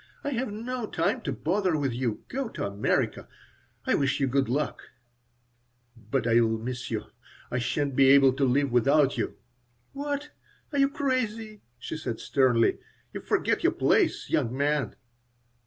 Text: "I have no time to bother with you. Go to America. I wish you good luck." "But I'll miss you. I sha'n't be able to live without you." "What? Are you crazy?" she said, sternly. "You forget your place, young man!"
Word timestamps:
"I 0.23 0.31
have 0.31 0.51
no 0.51 0.87
time 0.87 1.21
to 1.21 1.31
bother 1.31 1.77
with 1.77 1.93
you. 1.93 2.23
Go 2.27 2.49
to 2.49 2.65
America. 2.65 3.27
I 3.85 3.93
wish 3.93 4.19
you 4.19 4.25
good 4.25 4.49
luck." 4.49 4.81
"But 5.95 6.25
I'll 6.25 6.57
miss 6.57 6.89
you. 6.89 7.03
I 7.51 7.59
sha'n't 7.59 7.95
be 7.95 8.07
able 8.07 8.33
to 8.33 8.43
live 8.43 8.71
without 8.71 9.15
you." 9.19 9.35
"What? 9.93 10.31
Are 10.73 10.79
you 10.79 10.89
crazy?" 10.89 11.61
she 11.77 11.97
said, 11.97 12.19
sternly. 12.19 12.79
"You 13.13 13.21
forget 13.21 13.61
your 13.63 13.73
place, 13.73 14.27
young 14.27 14.57
man!" 14.57 14.95